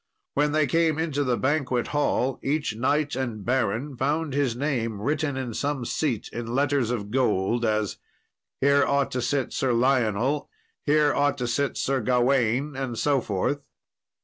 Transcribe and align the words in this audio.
When 0.33 0.51
they 0.51 0.65
came 0.65 0.97
into 0.97 1.23
the 1.23 1.37
banquet 1.37 1.89
hall 1.89 2.39
each 2.41 2.75
knight 2.75 3.15
and 3.15 3.45
baron 3.45 3.95
found 3.95 4.33
his 4.33 4.55
name 4.55 4.99
written 4.99 5.37
in 5.37 5.53
some 5.53 5.85
seat 5.85 6.27
in 6.33 6.55
letters 6.55 6.89
of 6.89 7.11
gold, 7.11 7.63
as 7.63 7.97
"here 8.59 8.83
ought 8.83 9.11
to 9.11 9.21
sit 9.21 9.53
Sir 9.53 9.73
Lionel," 9.73 10.49
"here 10.87 11.13
ought 11.13 11.37
to 11.37 11.45
sit 11.45 11.77
Sir 11.77 12.01
Gawain," 12.01 12.75
and 12.75 12.97
so 12.97 13.21
forth. 13.21 13.61